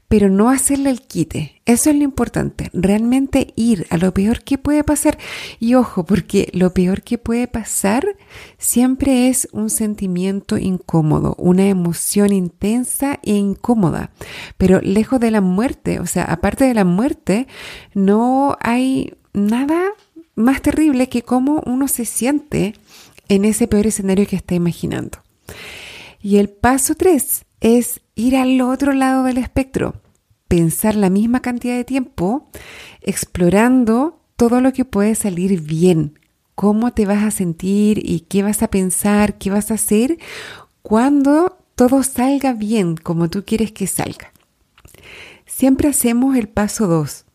pero 0.08 0.28
no 0.28 0.50
hacerle 0.50 0.90
el 0.90 1.02
quite. 1.02 1.62
Eso 1.66 1.92
es 1.92 1.96
lo 1.96 2.04
importante, 2.04 2.70
realmente 2.74 3.54
ir 3.56 3.86
a 3.92 3.98
lo 3.98 4.12
peor 4.12 4.44
que 4.44 4.58
puede 4.58 4.84
pasar. 4.84 5.20
Y 5.60 5.76
ojo, 5.76 6.04
porque 6.04 6.50
lo 6.52 6.74
peor 6.74 7.04
que 7.04 7.20
puede 7.20 7.48
pasar 7.48 8.18
siempre 8.58 9.30
es 9.30 9.48
un 9.54 9.70
sentimiento 9.70 10.58
incómodo, 10.58 11.36
una 11.38 11.68
emoción 11.70 12.34
intensa 12.34 13.20
e 13.22 13.36
incómoda. 13.36 14.10
Pero 14.58 14.82
lejos 14.82 15.20
de 15.20 15.30
la 15.30 15.42
muerte, 15.42 16.00
o 16.00 16.08
sea, 16.08 16.24
aparte 16.24 16.66
de 16.66 16.74
la 16.74 16.86
muerte, 16.86 17.48
no 17.94 18.58
hay 18.60 19.14
nada 19.32 19.92
más 20.34 20.64
terrible 20.64 21.08
que 21.08 21.22
cómo 21.22 21.62
uno 21.68 21.88
se 21.88 22.06
siente 22.06 22.74
en 23.30 23.46
ese 23.46 23.68
peor 23.68 23.86
escenario 23.86 24.26
que 24.26 24.38
está 24.38 24.56
imaginando. 24.56 25.20
Y 26.22 26.38
el 26.38 26.50
paso 26.50 26.96
tres 26.96 27.46
es 27.60 28.02
ir 28.16 28.36
al 28.36 28.60
otro 28.62 28.94
lado 28.94 29.24
del 29.24 29.38
espectro, 29.38 30.02
pensar 30.48 30.96
la 30.96 31.10
misma 31.10 31.42
cantidad 31.42 31.76
de 31.76 31.84
tiempo 31.84 32.50
explorando 33.02 34.20
todo 34.36 34.62
lo 34.62 34.74
que 34.74 34.86
puede 34.86 35.16
salir 35.16 35.62
bien, 35.62 36.20
cómo 36.56 36.94
te 36.94 37.06
vas 37.06 37.24
a 37.24 37.32
sentir 37.32 38.00
y 38.04 38.22
qué 38.22 38.44
vas 38.44 38.62
a 38.62 38.70
pensar, 38.70 39.38
qué 39.38 39.50
vas 39.50 39.72
a 39.72 39.76
hacer 39.76 40.18
cuando 40.82 41.58
todo 41.76 42.04
salga 42.04 42.54
bien 42.54 42.96
como 42.96 43.30
tú 43.30 43.44
quieres 43.46 43.72
que 43.72 43.88
salga. 43.88 44.32
Siempre 45.46 45.90
hacemos 45.90 46.36
el 46.38 46.48
paso 46.48 46.88
2. 46.88 47.26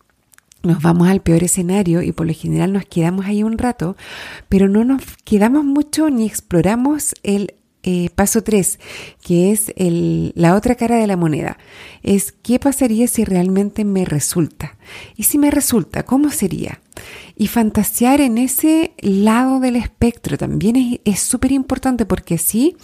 Nos 0.62 0.82
vamos 0.82 1.08
al 1.08 1.20
peor 1.20 1.44
escenario 1.44 2.02
y 2.02 2.12
por 2.12 2.26
lo 2.26 2.34
general 2.34 2.72
nos 2.72 2.84
quedamos 2.86 3.26
ahí 3.26 3.42
un 3.42 3.58
rato, 3.58 3.96
pero 4.48 4.68
no 4.68 4.84
nos 4.84 5.02
quedamos 5.24 5.64
mucho 5.64 6.10
ni 6.10 6.26
exploramos 6.26 7.14
el 7.22 7.54
eh, 7.88 8.10
paso 8.16 8.42
3, 8.42 8.80
que 9.22 9.52
es 9.52 9.72
la 9.76 10.56
otra 10.56 10.74
cara 10.74 10.96
de 10.96 11.06
la 11.06 11.16
moneda, 11.16 11.56
es 12.02 12.32
qué 12.32 12.58
pasaría 12.58 13.06
si 13.06 13.24
realmente 13.24 13.84
me 13.84 14.04
resulta. 14.04 14.76
Y 15.14 15.22
si 15.22 15.38
me 15.38 15.52
resulta, 15.52 16.02
¿cómo 16.02 16.30
sería? 16.30 16.80
Y 17.36 17.46
fantasear 17.46 18.20
en 18.20 18.38
ese 18.38 18.92
lado 18.98 19.60
del 19.60 19.76
espectro 19.76 20.36
también 20.36 21.00
es 21.04 21.20
súper 21.20 21.52
importante 21.52 22.06
porque 22.06 22.34
así 22.34 22.76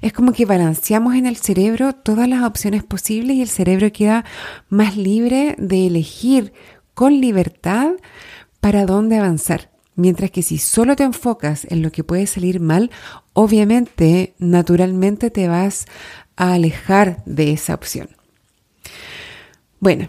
es 0.00 0.12
como 0.12 0.32
que 0.32 0.44
balanceamos 0.44 1.14
en 1.14 1.26
el 1.26 1.36
cerebro 1.36 1.92
todas 1.92 2.28
las 2.28 2.42
opciones 2.42 2.82
posibles 2.82 3.36
y 3.36 3.42
el 3.42 3.48
cerebro 3.48 3.92
queda 3.92 4.24
más 4.68 4.96
libre 4.96 5.54
de 5.58 5.86
elegir 5.86 6.52
con 6.94 7.20
libertad 7.20 7.92
para 8.58 8.86
dónde 8.86 9.18
avanzar. 9.18 9.70
Mientras 9.98 10.30
que 10.30 10.42
si 10.42 10.58
solo 10.58 10.94
te 10.94 11.02
enfocas 11.02 11.66
en 11.70 11.82
lo 11.82 11.90
que 11.90 12.04
puede 12.04 12.28
salir 12.28 12.60
mal, 12.60 12.92
obviamente, 13.38 14.34
naturalmente 14.40 15.30
te 15.30 15.46
vas 15.46 15.86
a 16.34 16.54
alejar 16.54 17.22
de 17.24 17.52
esa 17.52 17.72
opción. 17.72 18.08
Bueno, 19.78 20.08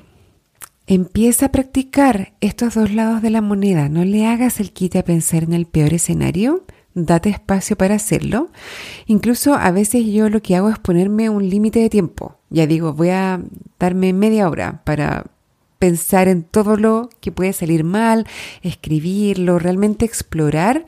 empieza 0.87 1.45
a 1.45 1.51
practicar 1.51 2.33
estos 2.41 2.73
dos 2.73 2.91
lados 2.91 3.21
de 3.21 3.29
la 3.29 3.41
moneda. 3.41 3.87
No 3.87 4.03
le 4.03 4.25
hagas 4.25 4.59
el 4.59 4.73
quite 4.73 4.97
a 4.97 5.05
pensar 5.05 5.43
en 5.43 5.53
el 5.53 5.67
peor 5.67 5.93
escenario. 5.93 6.65
Date 6.95 7.29
espacio 7.29 7.77
para 7.77 7.93
hacerlo. 7.93 8.49
Incluso 9.05 9.53
a 9.53 9.69
veces 9.69 10.07
yo 10.07 10.27
lo 10.29 10.41
que 10.41 10.55
hago 10.55 10.69
es 10.69 10.79
ponerme 10.79 11.29
un 11.29 11.47
límite 11.47 11.81
de 11.81 11.91
tiempo. 11.91 12.39
Ya 12.49 12.65
digo, 12.65 12.93
voy 12.93 13.09
a 13.09 13.43
darme 13.77 14.11
media 14.11 14.49
hora 14.49 14.81
para 14.85 15.27
pensar 15.79 16.27
en 16.27 16.43
todo 16.43 16.75
lo 16.75 17.09
que 17.21 17.31
puede 17.31 17.53
salir 17.53 17.83
mal, 17.83 18.27
escribirlo, 18.61 19.57
realmente 19.57 20.05
explorar 20.05 20.85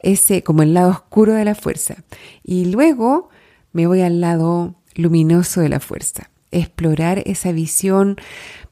ese 0.00 0.42
como 0.42 0.62
el 0.62 0.74
lado 0.74 0.90
oscuro 0.90 1.34
de 1.34 1.44
la 1.44 1.54
fuerza. 1.54 1.96
Y 2.42 2.64
luego 2.64 3.28
me 3.72 3.86
voy 3.86 4.00
al 4.00 4.20
lado 4.20 4.74
luminoso 4.94 5.60
de 5.60 5.68
la 5.68 5.78
fuerza, 5.78 6.30
explorar 6.50 7.22
esa 7.26 7.52
visión 7.52 8.16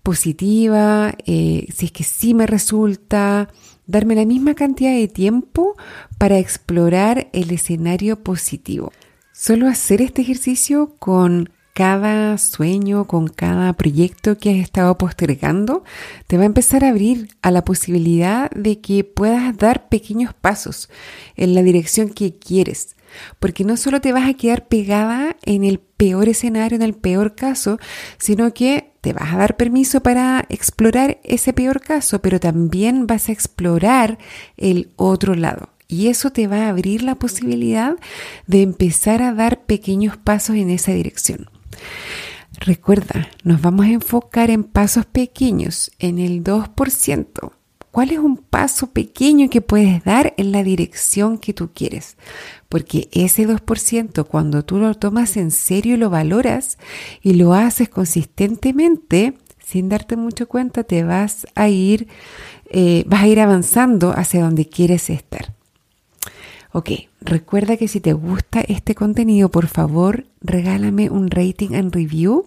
positiva, 0.02 1.14
eh, 1.26 1.66
si 1.72 1.87
es 1.87 1.92
que 1.92 2.04
sí 2.04 2.32
me 2.32 2.46
resulta, 2.46 3.48
darme 3.87 4.14
la 4.14 4.25
misma 4.25 4.54
cantidad 4.54 4.92
de 4.92 5.08
tiempo 5.08 5.76
para 6.16 6.38
explorar 6.38 7.28
el 7.32 7.50
escenario 7.50 8.22
positivo. 8.22 8.92
Solo 9.32 9.68
hacer 9.68 10.02
este 10.02 10.22
ejercicio 10.22 10.94
con 10.98 11.50
cada 11.78 12.37
sueño, 12.38 13.06
con 13.06 13.28
cada 13.28 13.73
proyecto 13.75 14.37
que 14.37 14.50
has 14.50 14.56
estado 14.56 14.99
postergando, 14.99 15.85
te 16.26 16.37
va 16.37 16.42
a 16.42 16.47
empezar 16.47 16.82
a 16.82 16.88
abrir 16.88 17.28
a 17.40 17.52
la 17.52 17.64
posibilidad 17.64 18.50
de 18.50 18.80
que 18.80 19.04
puedas 19.04 19.56
dar 19.56 19.88
pequeños 19.88 20.35
pasos 20.35 20.90
en 21.37 21.54
la 21.54 21.62
dirección 21.62 22.08
que 22.08 22.37
quieres. 22.37 22.97
Porque 23.38 23.62
no 23.62 23.76
solo 23.76 24.00
te 24.00 24.12
vas 24.12 24.28
a 24.28 24.35
quedar 24.35 24.66
pegada 24.66 25.37
en 25.44 25.62
el 25.62 25.78
peor 25.78 26.28
escenario, 26.28 26.75
en 26.75 26.82
el 26.82 26.94
peor 26.94 27.37
caso, 27.37 27.78
sino 28.18 28.52
que 28.52 28.90
te 29.00 29.12
vas 29.12 29.32
a 29.32 29.37
dar 29.37 29.56
permiso 29.56 30.02
para 30.02 30.47
explorar 30.49 31.20
ese 31.23 31.52
peor 31.52 31.80
caso, 31.80 32.20
pero 32.20 32.40
también 32.40 33.06
vas 33.06 33.28
a 33.28 33.32
explorar 33.32 34.18
el 34.56 34.90
otro 34.97 35.37
lado. 35.37 35.68
Y 35.87 36.08
eso 36.08 36.32
te 36.32 36.49
va 36.49 36.66
a 36.66 36.70
abrir 36.70 37.04
la 37.04 37.14
posibilidad 37.14 37.94
de 38.49 38.62
empezar 38.62 39.23
a 39.23 39.32
dar 39.32 39.61
pequeños 39.64 40.16
pasos 40.16 40.56
en 40.56 40.70
esa 40.70 40.90
dirección. 40.90 41.49
Recuerda, 42.61 43.28
nos 43.44 43.61
vamos 43.61 43.87
a 43.87 43.90
enfocar 43.90 44.50
en 44.50 44.64
pasos 44.64 45.06
pequeños, 45.06 45.90
en 45.99 46.18
el 46.18 46.42
2%. 46.42 47.52
cuál 47.90 48.11
es 48.12 48.18
un 48.18 48.37
paso 48.37 48.92
pequeño 48.92 49.49
que 49.50 49.61
puedes 49.61 50.04
dar 50.04 50.35
en 50.37 50.52
la 50.52 50.62
dirección 50.62 51.38
que 51.38 51.52
tú 51.52 51.70
quieres. 51.75 52.16
Porque 52.68 53.08
ese 53.12 53.49
2%, 53.49 54.25
cuando 54.26 54.64
tú 54.64 54.78
lo 54.78 54.94
tomas 54.94 55.37
en 55.37 55.50
serio 55.50 55.94
y 55.94 55.99
lo 55.99 56.11
valoras 56.11 56.78
y 57.23 57.32
lo 57.35 57.54
haces 57.54 57.88
consistentemente, 57.88 59.35
sin 59.64 59.88
darte 59.88 60.16
mucho 60.16 60.47
cuenta, 60.49 60.85
te 60.85 61.02
vas 61.02 61.47
a 61.54 61.68
ir, 61.68 62.08
eh, 62.70 63.04
vas 63.06 63.23
a 63.23 63.28
ir 63.28 63.40
avanzando 63.40 64.12
hacia 64.12 64.42
donde 64.42 64.68
quieres 64.68 65.11
estar. 65.11 65.58
Ok, 66.72 66.90
recuerda 67.22 67.78
que 67.78 67.88
si 67.88 67.98
te 67.98 68.12
gusta 68.12 68.60
este 68.60 68.94
contenido, 68.94 69.50
por 69.50 69.68
favor, 69.68 70.26
regálame 70.42 71.08
un 71.08 71.30
rating 71.30 71.75
and 71.75 71.94
review 71.94 72.46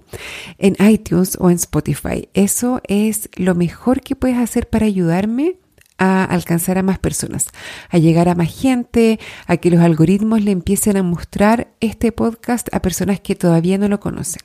en 0.59 0.75
iTunes 0.79 1.37
o 1.39 1.49
en 1.49 1.55
Spotify. 1.55 2.29
Eso 2.33 2.81
es 2.87 3.29
lo 3.35 3.55
mejor 3.55 4.01
que 4.01 4.15
puedes 4.15 4.37
hacer 4.37 4.69
para 4.69 4.85
ayudarme 4.85 5.55
a 5.97 6.23
alcanzar 6.23 6.77
a 6.77 6.83
más 6.83 6.99
personas, 6.99 7.47
a 7.89 7.97
llegar 7.97 8.29
a 8.29 8.35
más 8.35 8.55
gente, 8.55 9.19
a 9.47 9.57
que 9.57 9.71
los 9.71 9.81
algoritmos 9.81 10.43
le 10.43 10.51
empiecen 10.51 10.97
a 10.97 11.03
mostrar 11.03 11.71
este 11.79 12.11
podcast 12.11 12.67
a 12.73 12.81
personas 12.81 13.19
que 13.19 13.35
todavía 13.35 13.77
no 13.77 13.87
lo 13.87 13.99
conocen. 13.99 14.41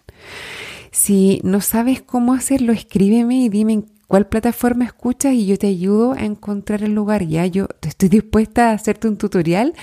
Si 0.90 1.40
no 1.44 1.60
sabes 1.60 2.00
cómo 2.00 2.32
hacerlo, 2.32 2.72
escríbeme 2.72 3.36
y 3.42 3.48
dime 3.50 3.84
cuál 4.06 4.26
plataforma 4.28 4.84
escuchas 4.84 5.34
y 5.34 5.46
yo 5.46 5.58
te 5.58 5.66
ayudo 5.66 6.12
a 6.12 6.24
encontrar 6.24 6.82
el 6.82 6.94
lugar. 6.94 7.26
Ya 7.26 7.46
yo 7.46 7.68
estoy 7.82 8.08
dispuesta 8.08 8.70
a 8.70 8.74
hacerte 8.74 9.08
un 9.08 9.16
tutorial 9.16 9.74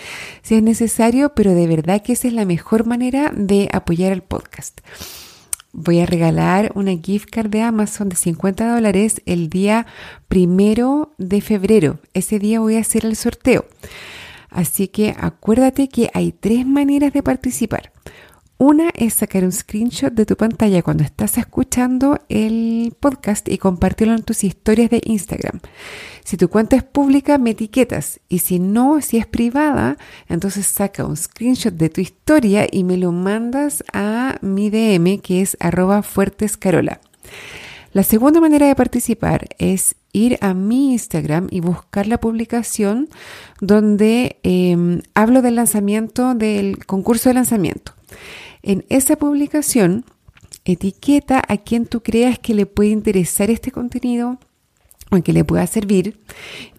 si 0.41 0.55
es 0.55 0.63
necesario, 0.63 1.33
pero 1.33 1.53
de 1.53 1.67
verdad 1.67 2.01
que 2.01 2.13
esa 2.13 2.27
es 2.27 2.33
la 2.33 2.45
mejor 2.45 2.85
manera 2.85 3.31
de 3.35 3.69
apoyar 3.71 4.11
el 4.11 4.23
podcast. 4.23 4.81
Voy 5.71 5.99
a 6.01 6.05
regalar 6.05 6.71
una 6.75 6.95
gift 6.95 7.29
card 7.31 7.49
de 7.49 7.61
Amazon 7.61 8.07
de 8.09 8.15
50 8.15 8.75
dólares 8.75 9.21
el 9.25 9.49
día 9.49 9.87
primero 10.27 11.13
de 11.17 11.41
febrero. 11.41 11.99
Ese 12.13 12.37
día 12.37 12.59
voy 12.59 12.75
a 12.75 12.81
hacer 12.81 13.05
el 13.05 13.15
sorteo. 13.15 13.65
Así 14.51 14.87
que 14.87 15.15
acuérdate 15.17 15.89
que 15.89 16.11
hay 16.13 16.31
tres 16.31 16.67
maneras 16.67 17.11
de 17.11 17.23
participar. 17.23 17.92
Una 18.57 18.89
es 18.95 19.15
sacar 19.15 19.43
un 19.43 19.51
screenshot 19.51 20.13
de 20.13 20.25
tu 20.25 20.37
pantalla 20.37 20.83
cuando 20.83 21.03
estás 21.03 21.37
escuchando 21.37 22.19
el 22.29 22.93
podcast 22.99 23.49
y 23.49 23.57
compartirlo 23.57 24.13
en 24.13 24.23
tus 24.23 24.43
historias 24.43 24.89
de 24.89 25.01
Instagram. 25.03 25.59
Si 26.23 26.37
tu 26.37 26.47
cuenta 26.49 26.75
es 26.75 26.83
pública, 26.83 27.37
me 27.37 27.51
etiquetas. 27.51 28.21
Y 28.29 28.39
si 28.39 28.59
no, 28.59 29.01
si 29.01 29.17
es 29.17 29.25
privada, 29.25 29.97
entonces 30.29 30.67
saca 30.67 31.05
un 31.05 31.17
screenshot 31.17 31.73
de 31.73 31.89
tu 31.89 31.99
historia 31.99 32.67
y 32.71 32.83
me 32.83 32.97
lo 32.97 33.11
mandas 33.11 33.83
a 33.91 34.37
mi 34.41 34.69
DM 34.69 35.19
que 35.19 35.41
es 35.41 35.57
arroba 35.59 36.03
fuertescarola. 36.03 37.01
La 37.91 38.03
segunda 38.03 38.39
manera 38.39 38.67
de 38.67 38.75
participar 38.75 39.47
es 39.57 39.95
ir 40.13 40.37
a 40.41 40.53
mi 40.53 40.93
Instagram 40.93 41.47
y 41.51 41.59
buscar 41.59 42.07
la 42.07 42.19
publicación 42.19 43.09
donde 43.61 44.39
em, 44.43 45.01
hablo 45.13 45.41
del 45.41 45.55
lanzamiento 45.55 46.33
del 46.33 46.85
concurso 46.85 47.29
de 47.29 47.35
lanzamiento. 47.35 47.93
En 48.61 48.85
esa 48.89 49.15
publicación, 49.15 50.05
etiqueta 50.65 51.41
a 51.47 51.57
quien 51.57 51.85
tú 51.85 52.01
creas 52.01 52.39
que 52.39 52.53
le 52.53 52.65
puede 52.65 52.89
interesar 52.89 53.49
este 53.49 53.71
contenido 53.71 54.39
o 55.11 55.21
que 55.21 55.33
le 55.33 55.43
pueda 55.43 55.67
servir. 55.67 56.19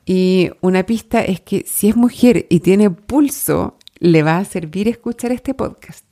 Y 0.07 0.51
una 0.61 0.85
pista 0.85 1.23
es 1.23 1.41
que 1.41 1.65
si 1.67 1.89
es 1.89 1.97
mujer 1.97 2.47
y 2.51 2.61
tiene 2.61 2.91
pulso, 2.91 3.79
le 3.99 4.23
va 4.23 4.39
a 4.39 4.45
servir 4.45 4.89
escuchar 4.89 5.33
este 5.33 5.55
podcast. 5.55 6.05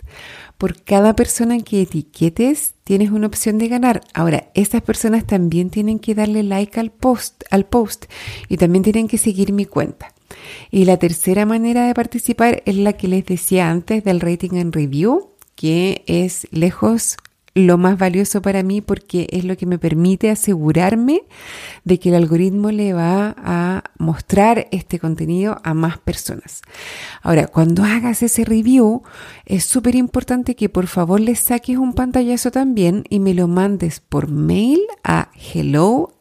Por 0.58 0.82
cada 0.82 1.16
persona 1.16 1.58
que 1.60 1.82
etiquetes, 1.82 2.74
tienes 2.84 3.10
una 3.10 3.26
opción 3.26 3.58
de 3.58 3.68
ganar. 3.68 4.02
Ahora, 4.14 4.50
esas 4.54 4.82
personas 4.82 5.26
también 5.26 5.70
tienen 5.70 5.98
que 5.98 6.14
darle 6.14 6.42
like 6.42 6.78
al 6.78 6.92
post, 6.92 7.42
al 7.50 7.66
post 7.66 8.04
y 8.48 8.56
también 8.56 8.84
tienen 8.84 9.08
que 9.08 9.18
seguir 9.18 9.52
mi 9.52 9.66
cuenta. 9.66 10.14
Y 10.70 10.84
la 10.84 10.96
tercera 10.96 11.46
manera 11.46 11.86
de 11.86 11.94
participar 11.94 12.62
es 12.66 12.76
la 12.76 12.94
que 12.94 13.08
les 13.08 13.26
decía 13.26 13.70
antes 13.70 14.04
del 14.04 14.20
rating 14.20 14.58
and 14.58 14.74
review 14.74 15.32
que 15.54 16.02
es 16.06 16.46
lejos 16.50 17.16
lo 17.54 17.76
más 17.76 17.98
valioso 17.98 18.40
para 18.40 18.62
mí 18.62 18.80
porque 18.80 19.26
es 19.30 19.44
lo 19.44 19.56
que 19.56 19.66
me 19.66 19.78
permite 19.78 20.30
asegurarme 20.30 21.22
de 21.84 21.98
que 21.98 22.08
el 22.08 22.14
algoritmo 22.14 22.70
le 22.70 22.94
va 22.94 23.34
a 23.36 23.84
mostrar 23.98 24.68
este 24.70 24.98
contenido 24.98 25.60
a 25.62 25.74
más 25.74 25.98
personas. 25.98 26.62
Ahora, 27.22 27.46
cuando 27.46 27.84
hagas 27.84 28.22
ese 28.22 28.44
review, 28.44 29.02
es 29.44 29.64
súper 29.64 29.94
importante 29.96 30.56
que 30.56 30.68
por 30.68 30.86
favor 30.86 31.20
le 31.20 31.34
saques 31.34 31.76
un 31.76 31.92
pantallazo 31.92 32.50
también 32.50 33.04
y 33.10 33.20
me 33.20 33.34
lo 33.34 33.48
mandes 33.48 34.00
por 34.00 34.30
mail 34.30 34.80
a 35.04 35.28
hello 35.52 36.14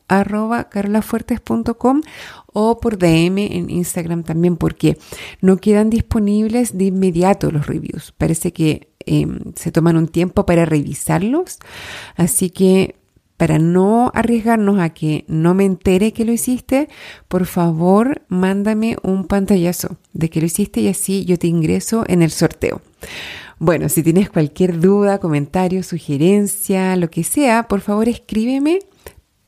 o 2.54 2.80
por 2.80 2.98
DM 2.98 3.38
en 3.38 3.70
Instagram 3.70 4.24
también 4.24 4.58
porque 4.58 4.98
no 5.42 5.58
quedan 5.58 5.90
disponibles 5.90 6.78
de 6.78 6.86
inmediato 6.86 7.50
los 7.52 7.68
reviews. 7.68 8.14
Parece 8.18 8.52
que 8.52 8.92
Em, 9.06 9.40
se 9.56 9.72
toman 9.72 9.98
un 9.98 10.08
tiempo 10.08 10.46
para 10.46 10.66
revisarlos. 10.66 11.60
Así 12.16 12.50
que 12.50 12.96
para 13.38 13.58
no 13.58 14.12
arriesgarnos 14.14 14.80
a 14.80 14.90
que 14.90 15.26
no 15.28 15.56
me 15.56 15.66
entere 15.66 16.14
que 16.14 16.26
lo 16.26 16.32
hiciste, 16.32 16.90
por 17.28 17.46
favor 17.46 18.22
mándame 18.28 18.98
un 19.02 19.26
pantallazo 19.26 19.98
de 20.14 20.30
que 20.30 20.42
lo 20.42 20.46
hiciste 20.46 20.82
y 20.82 20.90
así 20.90 21.26
yo 21.26 21.40
te 21.40 21.48
ingreso 21.48 22.04
en 22.08 22.22
el 22.22 22.30
sorteo. 22.30 22.82
Bueno, 23.58 23.90
si 23.90 24.04
tienes 24.04 24.30
cualquier 24.30 24.80
duda, 24.80 25.20
comentario, 25.20 25.82
sugerencia, 25.84 26.96
lo 26.96 27.10
que 27.10 27.24
sea, 27.24 27.68
por 27.68 27.82
favor 27.82 28.10
escríbeme 28.10 28.80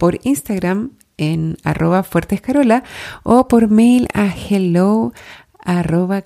por 0.04 0.20
Instagram 0.24 0.98
en 1.16 1.56
arroba 1.64 2.04
fuertescarola 2.04 2.84
o 3.24 3.48
por 3.48 3.70
mail 3.70 4.10
a 4.14 4.28
hello 4.36 5.14
arroba. 5.58 6.22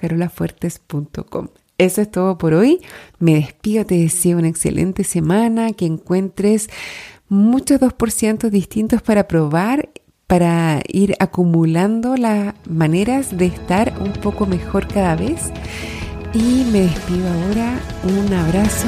Eso 1.77 2.01
es 2.01 2.09
todo 2.09 2.39
por 2.39 2.55
hoy. 2.55 2.81
Me 3.19 3.35
despido, 3.35 3.85
te 3.85 3.99
deseo 3.99 4.39
una 4.39 4.47
excelente 4.47 5.03
semana, 5.03 5.73
que 5.73 5.85
encuentres 5.85 6.71
muchos 7.29 7.79
2% 7.79 8.49
distintos 8.49 9.03
para 9.03 9.27
probar, 9.27 9.89
para 10.25 10.81
ir 10.87 11.13
acumulando 11.19 12.17
las 12.17 12.55
maneras 12.67 13.37
de 13.37 13.45
estar 13.45 13.93
un 14.01 14.13
poco 14.13 14.47
mejor 14.47 14.87
cada 14.87 15.15
vez. 15.15 15.51
Y 16.33 16.65
me 16.71 16.79
despido 16.79 17.27
ahora. 17.27 17.79
Un 18.05 18.33
abrazo. 18.33 18.87